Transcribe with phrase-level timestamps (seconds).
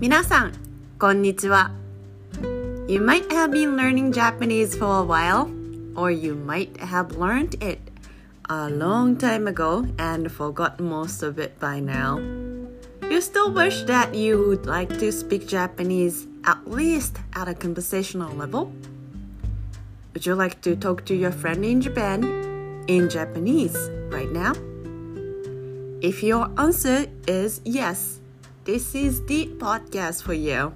[0.00, 0.52] 皆さん、
[0.98, 1.70] こんにちは。
[2.86, 5.48] You might have been learning Japanese for a while,
[5.94, 7.78] or you might have learned it
[8.48, 12.18] a long time ago and forgot most of it by now.
[13.10, 18.34] You still wish that you would like to speak Japanese at least at a conversational
[18.34, 18.72] level?
[20.12, 22.24] Would you like to talk to your friend in Japan
[22.86, 23.76] in Japanese
[24.10, 24.52] right now?
[26.02, 28.17] If your answer is yes,
[28.69, 30.71] this is the podcast for you.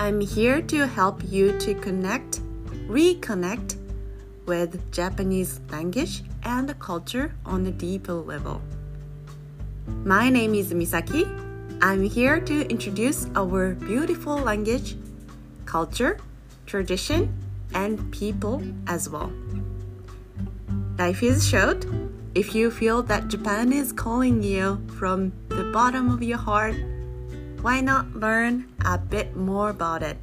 [0.00, 2.40] I'm here to help you to connect,
[2.88, 3.76] reconnect
[4.44, 8.60] with Japanese language and culture on a deeper level.
[10.02, 11.22] My name is Misaki.
[11.80, 14.96] I'm here to introduce our beautiful language,
[15.66, 16.18] culture,
[16.66, 17.32] tradition,
[17.74, 19.32] and people as well.
[20.98, 21.86] Life is short.
[22.34, 26.75] If you feel that Japan is calling you from the bottom of your heart,
[27.61, 30.17] why not learn a bit more about it?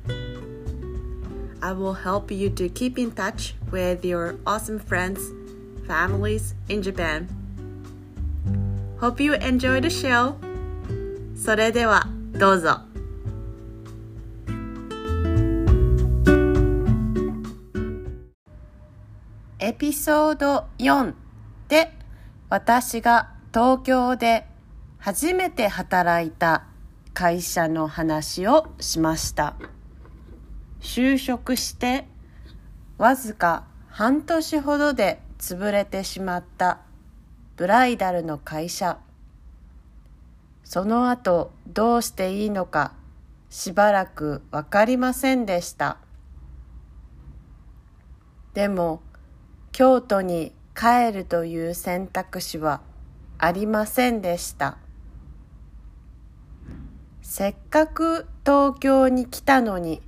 [1.63, 5.21] I will help you to keep in touch with your awesome friends,
[5.87, 7.29] families in Japan.
[9.01, 10.37] Hope you enjoy the show.
[11.35, 12.81] それではどうぞ。
[19.59, 21.13] エピソード4
[21.69, 21.93] で
[22.49, 24.47] 私が東京で
[25.04, 26.66] 初めて働いた
[27.16, 29.56] 会社の話をしました。
[30.80, 32.06] 就職して
[33.00, 36.82] わずか半年ほどで潰れてしまった
[37.58, 39.00] ブライダルの会社。
[40.64, 42.94] その後どうしていいのか
[43.50, 45.98] しばらくわかりませんでした。
[48.54, 49.02] でも
[49.72, 52.82] 京都に帰るという選択肢は
[53.40, 54.78] ありませんでした。
[57.34, 60.02] せっかく東京に来たのに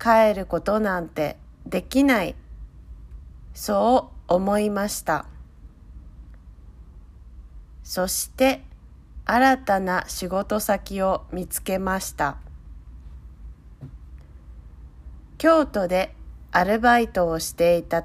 [0.00, 2.34] 帰ることなんてできない。
[3.54, 5.26] そう思いました。
[7.84, 8.64] そして
[9.24, 12.38] 新たな仕事先を見つけました。
[15.38, 16.12] 京都で
[16.50, 18.04] アルバイトをしていた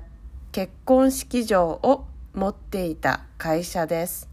[0.51, 2.05] 結婚式場を
[2.35, 4.28] 持っていた会社です。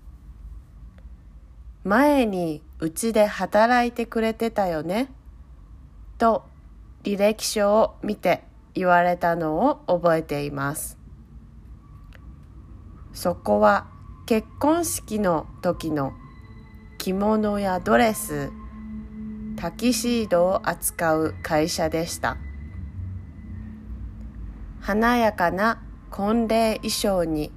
[1.87, 5.09] 前にうちで働いてくれてたよね？
[6.19, 6.45] と
[7.05, 8.43] 履歴書を見て
[8.75, 10.99] 言われたのを覚えています。
[13.13, 13.87] そこは
[14.27, 16.13] 結婚式の時の
[16.99, 18.51] 着物やドレス
[19.55, 22.37] タキシードを扱う会社でした。
[24.81, 25.81] 華やかな
[26.11, 27.53] 婚礼衣装に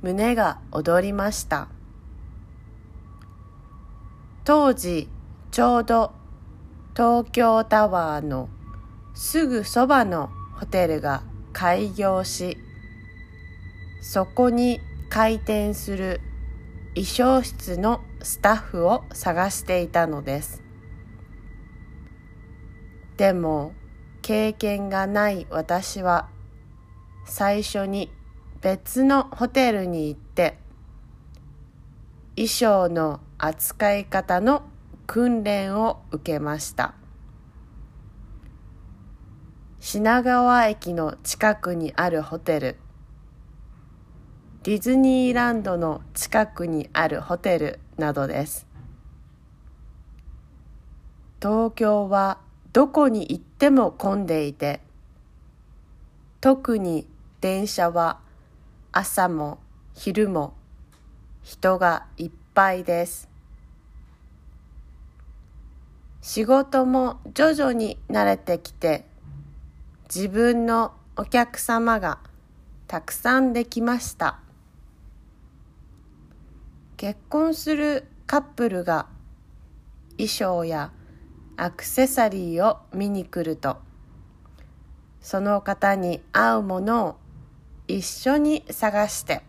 [0.00, 1.68] 胸が躍りました。
[4.48, 5.10] 当時
[5.50, 6.14] ちょうど
[6.96, 8.48] 東京タワーの
[9.12, 11.22] すぐそばのホテルが
[11.52, 12.56] 開業し
[14.00, 16.22] そこに開店する
[16.94, 20.62] 衣装室のスタッフを探していたのです。
[23.18, 23.74] でも
[24.22, 26.30] 経験がない私は
[27.26, 28.10] 最初に
[28.62, 30.56] 別のホテルに行って
[32.34, 34.62] 衣装の扱い方の
[35.06, 36.94] 訓練を受けました。
[39.80, 42.76] 品川駅の近くにあるホテル。
[44.64, 48.66] ディズニーランドの近くにあるホテルなどです。
[51.40, 52.38] 東京は
[52.72, 54.80] どこに行っても混んでいて
[56.40, 57.06] 特に
[57.40, 58.18] 電車は
[58.90, 59.58] 朝も
[59.94, 60.54] 昼も
[61.42, 63.27] 人がいっぱいです。
[66.28, 69.06] 仕事も徐々に慣れてきて
[70.14, 72.18] 自分のお客様が
[72.86, 74.38] たくさんできました。
[76.98, 79.06] 結婚するカップルが
[80.18, 80.92] 衣装や
[81.56, 83.78] アクセサリーを見に来ると
[85.22, 87.16] その方に合うものを
[87.86, 89.40] 一緒に探して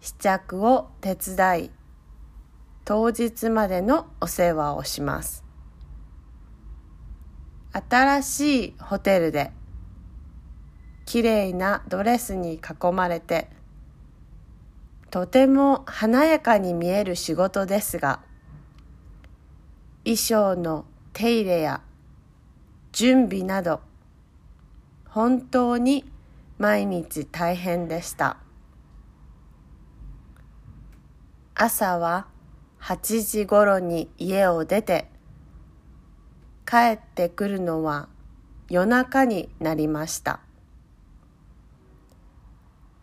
[0.00, 1.70] 試着を手伝い
[2.84, 5.49] 当日までのお世話をします。
[7.72, 9.52] 新しいホテルで
[11.04, 13.48] 綺麗なドレスに囲まれて
[15.10, 18.20] とても華やかに見える仕事ですが
[20.04, 21.80] 衣装の手入れや
[22.92, 23.80] 準備など
[25.08, 26.04] 本当に
[26.58, 28.36] 毎日大変でした。
[31.54, 32.26] 朝は
[32.80, 35.09] 8時ごろに家を出て、
[36.70, 38.08] 帰ってくるのは
[38.68, 40.38] 夜中になりました。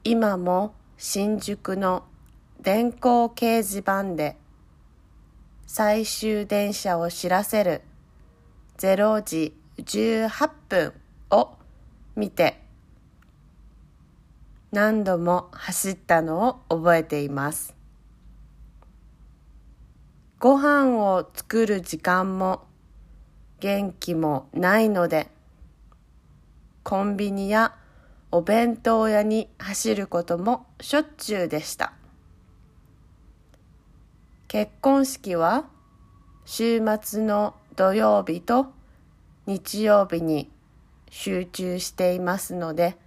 [0.06, 2.06] 今も新宿の
[2.62, 4.38] 電光掲示板で
[5.66, 7.82] 最終電車を知らせる
[8.78, 10.94] 0時18分
[11.30, 11.50] を
[12.16, 12.62] 見て
[14.72, 17.76] 何度も走ったのを覚えています。
[20.40, 22.67] ご飯を作る時間も
[23.60, 25.30] 元気もないので
[26.84, 27.76] コンビニや
[28.32, 31.94] お弁当屋に走ることもしょっちゅうでした。
[34.48, 35.66] 結婚式は
[36.46, 38.72] 週末の土曜日と
[39.46, 40.50] 日曜日に
[41.10, 42.98] 集中していますので、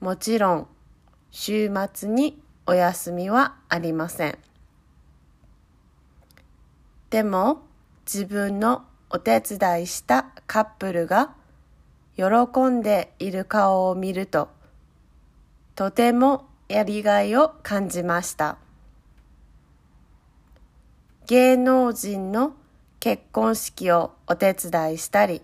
[0.00, 0.66] もちろん
[1.30, 4.38] 週末にお休みはありません。
[7.10, 7.62] でも
[8.06, 11.34] 自分のお手伝いしたカップルが
[12.16, 12.24] 喜
[12.70, 14.48] んでいる顔を見ると
[15.74, 18.58] とてもやりがいを感じました。
[21.26, 22.54] 芸能人の
[23.00, 25.42] 結婚式をお手伝いしたり、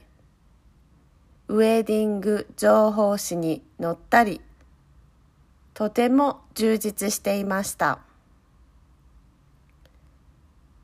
[1.49, 4.41] ウェディング情報誌に載ったり、
[5.75, 7.99] とても充実していました。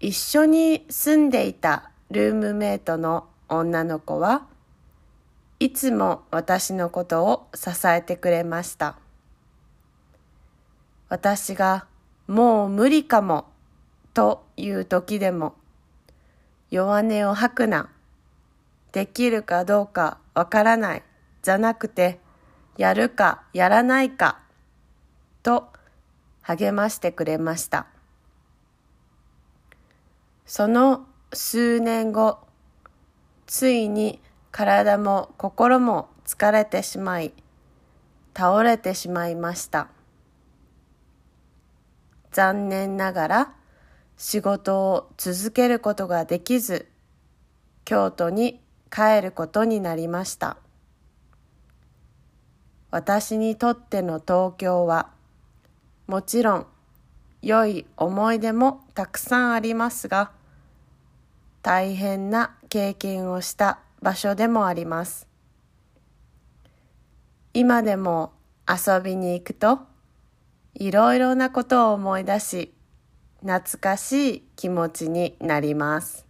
[0.01, 4.47] 一緒に住んでいたルームメイトの女の子は
[5.59, 8.97] いつも私のことを支えてくれました。
[11.09, 11.87] 私が
[12.27, 13.47] もう無理かも
[14.13, 15.55] という時でも
[16.71, 17.91] 弱音を吐くな。
[18.93, 21.03] できるかどうかわからない。
[21.43, 22.19] じゃなくて、
[22.77, 24.41] やるかやらないか。
[25.43, 25.69] と
[26.43, 27.87] 励ましてくれました。
[30.45, 32.39] その数年後、
[33.47, 34.21] ついに
[34.53, 37.33] 体も心も疲れてしまい、
[38.35, 39.89] 倒れてしまいました。
[42.31, 43.55] 残念ながら、
[44.17, 46.89] 仕事を続けることができず、
[47.85, 50.57] 京都に帰ることになりました。
[52.91, 55.11] 私にとっての東京は、
[56.07, 56.67] もちろん
[57.43, 60.36] 良い思い出もたくさんありますが、
[61.67, 65.27] 大変な経験をした場所でもあります。
[67.55, 68.35] 今でも
[68.69, 69.81] 遊びに行くと、
[70.75, 72.73] いろいろなことを思い出し、
[73.41, 76.25] 懐かしい気持ちになります。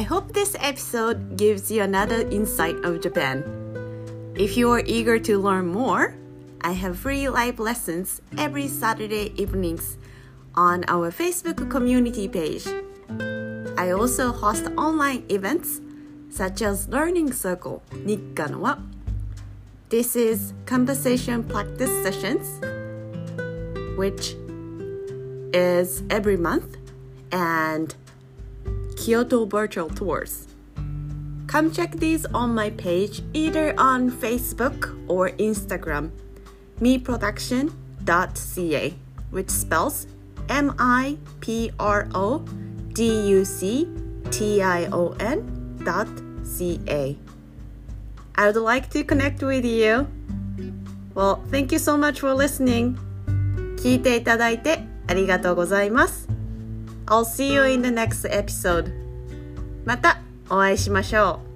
[0.00, 3.44] I hope this episode gives you another insight of Japan.
[4.34, 6.16] If you are eager to learn more,
[6.62, 9.98] I have free live lessons every Saturday evenings
[10.54, 12.66] on our Facebook community page.
[13.76, 15.82] I also host online events
[16.30, 18.80] such as Learning Circle Nikkanoa.
[19.90, 22.48] This is conversation practice sessions,
[23.98, 24.32] which
[25.52, 26.78] is every month,
[27.32, 27.94] and
[28.99, 30.47] Kyoto virtual tours.
[31.47, 36.11] Come check these on my page either on Facebook or Instagram,
[36.81, 38.93] meproduction.ca,
[39.31, 40.07] which spells
[40.49, 42.43] M I P R O
[42.93, 43.81] D-U-C-T-I-O-N
[45.83, 46.07] dot
[46.43, 47.17] C-A.
[48.37, 50.07] I would like to connect with you.
[51.13, 52.97] Well, thank you so much for listening.
[53.77, 56.28] 聞いていただいてありがとうございます。
[57.10, 58.92] I'll see you in the next episode.
[59.84, 61.49] またお会いしましょう。